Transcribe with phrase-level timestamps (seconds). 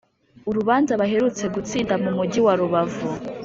[0.49, 3.07] Urubanza baherutse gutsinda mu mugi wa Rubavu